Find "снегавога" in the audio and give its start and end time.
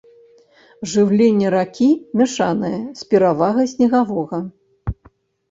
3.75-4.43